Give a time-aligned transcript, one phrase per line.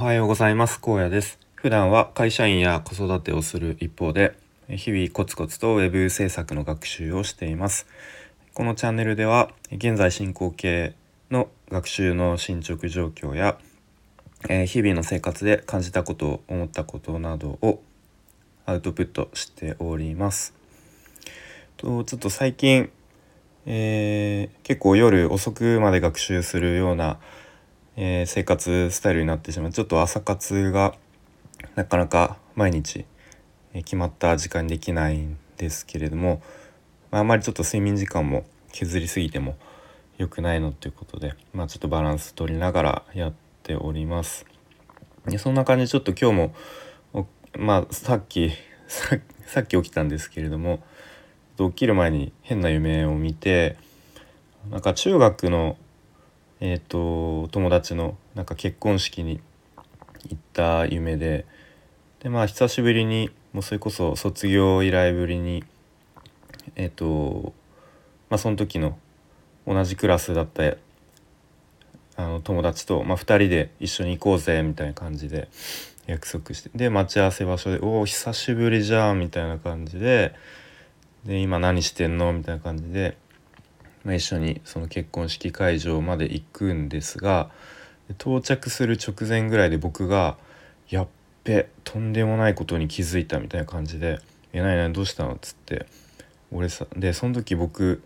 [0.00, 0.80] はようございます。
[0.80, 1.38] 高野です。
[1.56, 4.34] 普段は会社員や子育てをする一方で
[4.66, 7.86] 日々コツコツと web 制作の学習をしています。
[8.54, 10.94] このチャンネルでは現在進行形
[11.30, 13.58] の学習の進捗状況や
[14.64, 17.82] 日々の生活で感じたこと思ったことなどを
[18.64, 20.54] アウトプットしております。
[21.76, 22.90] とちょっと最近
[23.66, 27.18] えー、結構夜遅くまで学習するような、
[27.96, 30.94] えー、生活スタイルになってしまうちょっと朝活が
[31.74, 33.04] なかなか毎日、
[33.72, 36.42] え決まった時間にできないんですけれども、
[37.10, 39.56] まあ、あまりちょっと睡眠時間も削りすぎても
[40.18, 44.46] 良くないのということで、まあ、ちょっとバランス取りながらやっております。
[45.26, 46.54] でそんな感じでちょっと今日も
[47.58, 48.50] まあさっき
[49.46, 50.82] さっき起きたんですけれども
[51.58, 53.76] 起きる前に変な夢を見て
[54.70, 55.76] なんか中学の、
[56.60, 59.40] えーと、友達のなんか結婚式に
[60.28, 61.46] 行った夢で
[62.20, 65.64] でまあ久しぶりにもうそれこそ卒業以来ぶりに
[66.76, 67.54] えっ、ー、と
[68.28, 68.98] まあその時の
[69.66, 70.62] 同じクラスだった
[72.16, 75.48] あの友達と、まあ、2人で一緒に行こうぜみたいな感じで
[76.06, 80.34] 約束してで待ち合わせ場所で「おお久しぶりじゃん」みたいな感じで
[81.24, 83.16] で今何してんのみたいな感じで、
[84.04, 87.50] まあ、一緒にその結婚式会場まで行くんですが
[88.18, 90.36] 到着する直前ぐらいで僕が
[90.88, 91.08] 「やっ
[91.44, 94.20] べとんでもないことに気づいた」みたいな感じで
[94.52, 95.86] 「えなになにどうしたの?」っつって
[96.50, 98.02] 俺さでその時僕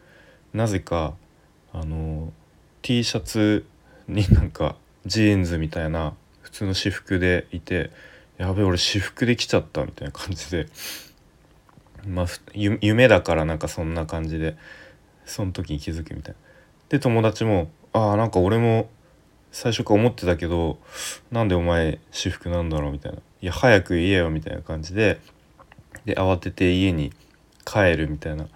[0.53, 1.15] なぜか
[1.73, 2.33] あの
[2.83, 3.67] T シャツ
[4.09, 7.91] になんかジーンズみたいな普通の私服でいて
[8.37, 10.67] 「やべ俺私服で来ちゃった」みたいな感じで
[12.07, 14.57] まあ、夢だからなんかそんな感じで
[15.27, 16.41] その時に気づくみたいな。
[16.89, 18.89] で友達も「ああなんか俺も
[19.53, 20.79] 最初から思ってたけど
[21.31, 25.21] なんでお前私服なんだろう」みたいな「いや早く言えよ」みたいな感じで
[26.05, 27.13] で慌てて家に
[27.65, 28.47] 帰るみたいな。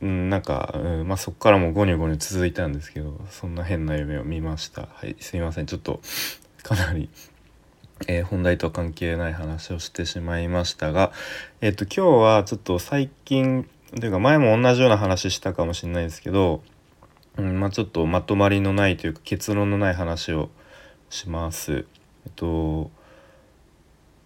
[0.00, 6.00] うん、なんか、うん、まあそっからもゴニョゴニョ続いたんですけどそんな変な夢を見ましたはいすいませんちょっと
[6.62, 7.10] かなり
[8.06, 11.10] えー、本題とは関係ない話をしてしまいましたが、
[11.60, 16.62] えっ、ー、と今日はちょっと最近というか前も同じような話したかもしれないですけど、
[17.36, 20.50] うんまあ、ちょっとまとまりのないというか結論のない話を
[21.08, 21.86] します。
[22.26, 22.90] えっと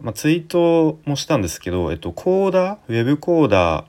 [0.01, 2.79] まあ、ツイートもしたんですけど、えっと、コーダー？
[2.89, 3.85] ウェブコーダ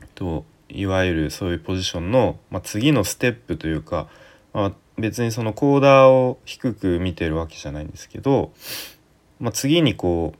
[0.00, 4.08] ーといわゆるそういうポジションの、まあ、次のステップというか、
[4.52, 8.52] まあ、別にそのコーダーを低く見てるわけじゃないんですけど、
[9.38, 10.34] まあ、次にこ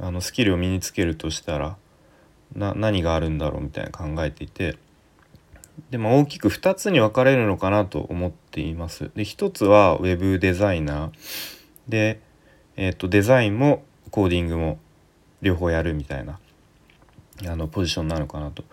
[0.00, 1.76] うあのスキルを身につけるとしたら
[2.54, 4.76] な何があるんだろうみたいな考えていて
[5.90, 9.10] で、まあ、大きく2つに分かれるのかなと思っています。
[9.14, 11.10] で1つは Web デザイナー
[11.88, 12.20] で、
[12.76, 14.78] えー、とデザインもコーディングも
[15.42, 16.38] 両方やるみたいな
[17.46, 18.64] あのポジションなのかなと。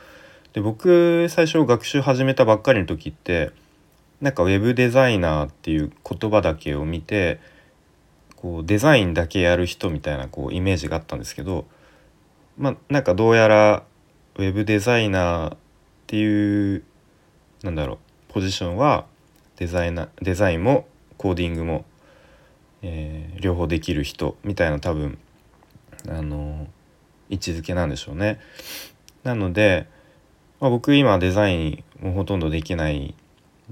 [0.54, 3.52] で僕最初学習始めたばっかりの時って
[4.20, 7.40] なんかウェブデザイナーっていう言葉だけを見て
[8.36, 11.66] こうデザインだけやる人みたいなこうイメージがあったんですけど
[12.62, 13.84] まあなんかどうやら
[14.36, 15.58] ウェブデザイナーっ
[16.06, 16.84] ていう
[17.64, 17.98] なんだろう
[18.30, 19.06] ポジションは
[19.58, 21.86] デザイナデザインもコーディングも、
[22.84, 25.18] えー、両方できる人みたいな多分
[26.08, 26.68] あの
[27.30, 28.40] 位置づけなんでしょうね。
[29.24, 29.88] なので、
[30.60, 33.16] まあ、僕今デザインもほとんどできない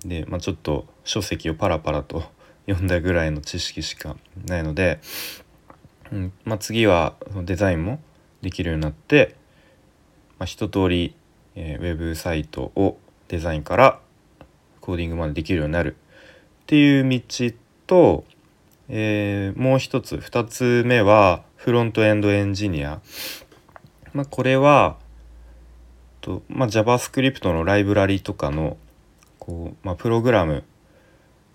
[0.04, 2.24] で、まあ、ちょっと書籍をパラパラと
[2.68, 5.00] 読んだぐらいの知識しかないので、
[6.12, 8.00] うんまあ、次はデザインも
[8.42, 9.36] できるようになって、
[10.38, 11.16] まあ、一通り、
[11.56, 14.00] えー、ウェブサイトをデザインから
[14.82, 15.96] コーディングまでできるようになる
[16.64, 17.22] っていう道
[17.88, 18.24] と、
[18.88, 23.02] えー、もう一つ2つ目はフロントエンドエンジニア。
[24.14, 24.98] まあ、これは
[26.22, 28.78] と、まあ、JavaScript のライブラリとかの
[29.40, 30.64] こう、まあ、プログラム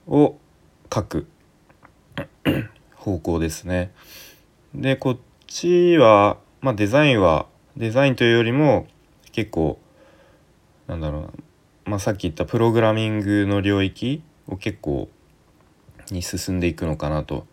[0.07, 0.37] を
[0.93, 1.27] 書く
[2.97, 3.93] 方向ですね。
[4.75, 7.45] でこっちは、まあ、デザインは
[7.77, 8.87] デザインというよりも
[9.33, 9.79] 結構
[10.87, 11.29] なんだろうな、
[11.85, 15.11] まあ、さっき言ったプログラミングの領域を結構
[16.11, 17.47] に進んでいくのかなと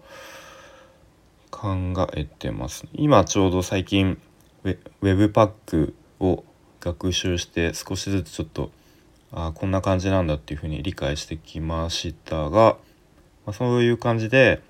[1.49, 1.75] 考
[2.15, 2.87] えてます。
[2.93, 4.17] 今ちょうど最近
[4.63, 6.45] ウェブパックを
[6.79, 8.71] 学習して少しずつちょっと
[9.33, 12.77] あこんな感じなんだっていうふうに理解してきましたが、
[13.45, 14.61] まあ、そういう感じで、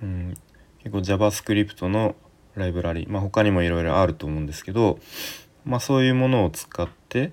[0.00, 0.34] うん、
[0.84, 2.14] 結構 JavaScript の
[2.56, 4.98] ライブラリ、まあ、他にもいろいろあると思うんですけど、
[5.64, 7.32] まあ、そういうものを使って、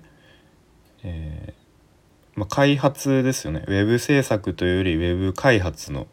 [1.02, 1.66] えー
[2.36, 6.06] まあ、開発ですよね Web 制作というより Web 開発の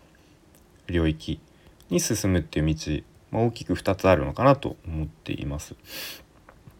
[0.88, 1.40] 領域
[1.90, 3.02] に進むっていう道、
[3.32, 5.76] まあ、大きく2つあるのかなと思っています。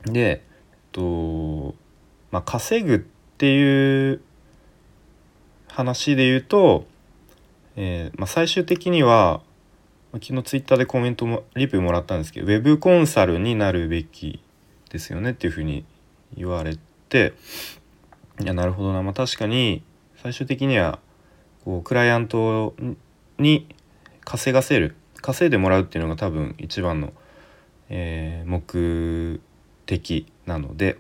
[0.06, 0.40] で、えっ
[0.92, 1.76] と
[2.32, 3.00] まあ、稼ぐっ
[3.38, 4.22] ていう
[5.68, 6.86] 話で言うと、
[7.76, 9.42] えーまあ、最終的には
[10.14, 14.42] 昨日ツイッターでコメントもリプもらったんですけどウェブコンサルになるべき
[14.92, 15.86] ですよねっていうふうに
[16.36, 16.78] 言われ
[17.10, 17.34] て
[18.40, 19.82] いやなるほどな、まあ、確かに
[20.22, 21.00] 最終的には
[21.66, 22.76] こうクライアント
[23.40, 23.68] に
[24.24, 27.12] 稼がせる稼いでもらうっていうのが多分一番の、
[27.90, 29.42] えー、目
[29.86, 31.00] 的なので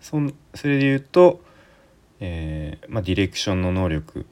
[0.00, 0.18] そ
[0.54, 1.40] それで言うと、
[2.20, 4.26] えーまあ、ディレクションの能力、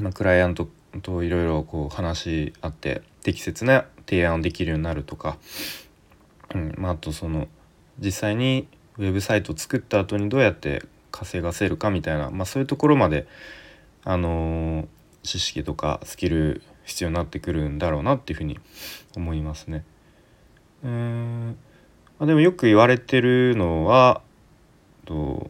[0.00, 0.68] まあ、クライアント
[1.02, 5.38] といろいろこう話し合って適切な提案をできるようになるとか、
[6.54, 7.48] うんまあ、あとその
[7.98, 13.26] 実際にウェブサイトを作った後にどうやって稼がせるかみたいな、まあ、そういうところまで、
[14.04, 14.86] あのー、
[15.22, 18.58] 知識とかスキル必要になってくるんだろうなっていうふうに
[19.16, 19.84] 思いますね。
[20.84, 21.56] うん
[22.18, 24.22] まあ、でもよく言われてるのは
[25.04, 25.48] と、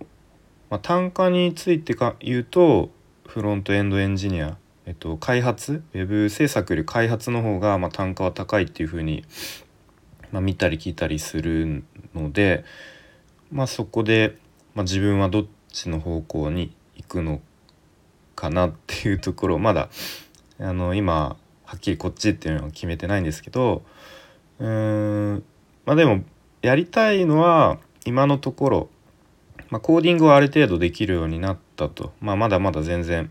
[0.71, 2.91] まあ、単価についてか言うと
[3.27, 4.57] フロントエンドエンジニア
[4.89, 9.23] えっと、開発ウェブ制作より開発の方が、ま、単価は高いっていうふうに、
[10.33, 12.65] まあ、見たり聞いたりするので、
[13.53, 14.39] まあ、そこで、
[14.75, 17.43] まあ、自分はどっちの方向に行くの
[18.35, 19.91] かなっていうところまだ
[20.59, 21.37] あの今
[21.67, 23.83] はっきりこっちっていうのは決めてないんですけど
[24.59, 25.45] うーん
[25.85, 26.25] まあでも
[26.63, 28.89] やりたいのは今のところ、
[29.69, 33.31] まあ、コーディングはある程度できるようになったと、まあ、まだまだ全然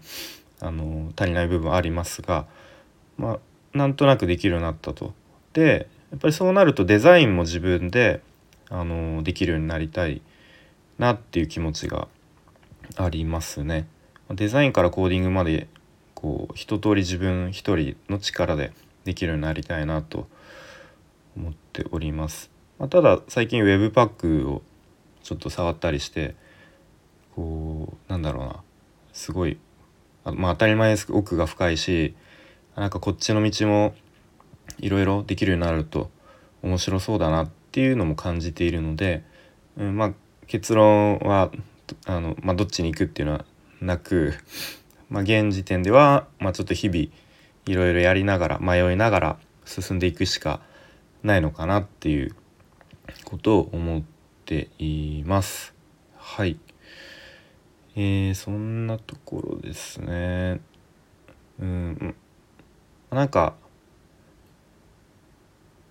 [0.59, 2.45] あの足りない部分ありますが、
[3.17, 3.39] まあ、
[3.77, 5.13] なんとなくできるようになったと。
[5.53, 8.21] でやっぱりそうなるとデザインも自分で
[8.69, 10.21] あのできるようになりたい
[10.97, 12.07] なっていう気持ちが
[12.95, 13.87] ありますね。
[14.29, 15.67] デザインからコーディングまで
[16.13, 18.73] こう一通り自分一人の力で
[19.05, 20.27] できるようになりたいなと
[21.35, 22.49] 思っております。
[22.79, 24.61] まあ、ただ最近 Webpack を
[25.23, 26.35] ちょっと触ったりして
[27.35, 28.61] こうなんだろうな
[29.13, 29.57] すごい
[30.31, 32.15] まあ当たり前です奥が深いし
[32.75, 33.95] なんかこっちの道も
[34.79, 36.09] いろいろできるようになると
[36.61, 39.23] 面白そうだなっていうのも感じているので、
[39.77, 40.13] うん、まあ
[40.47, 41.51] 結論は
[42.05, 43.45] あの、まあ、どっちに行くっていうのは
[43.81, 44.33] なく、
[45.09, 47.11] まあ、現時点では、まあ、ちょっと日々い
[47.73, 50.61] ろいろやりながら迷いながら進んでいくしか
[51.23, 52.35] ないのかなっていう
[53.25, 54.01] ことを思っ
[54.45, 55.73] ています。
[56.17, 56.57] はい
[57.99, 60.61] えー、そんなところですね。
[61.59, 62.15] うん
[63.09, 63.55] なんか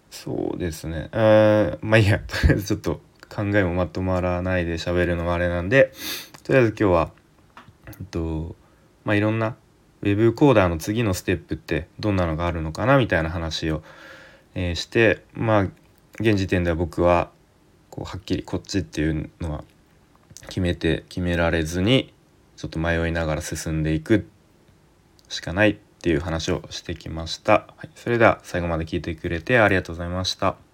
[0.08, 1.08] そうですね。
[1.10, 2.20] あまあいいや。
[2.20, 5.92] とりあえずちょっと考えもまとまらないで喋るのはあれなんで
[6.44, 7.10] とりあえず今日は
[7.88, 8.54] えっと
[9.04, 9.56] まあいろんな
[10.02, 13.82] Web コーダーの次のステップってどんなのがあるのかなみたいな話を、
[14.54, 15.62] えー、してまあ
[16.20, 17.32] 現時点では僕は
[17.90, 19.64] こうはっきりこっちっていうのは
[20.42, 22.12] 決めて決められずに
[22.56, 24.28] ちょっと迷いながら進んでいく
[25.28, 27.66] しかないっていう話をしてきました。
[27.76, 30.65] はい、それでは最後まで聞いてくれてありがとうございました。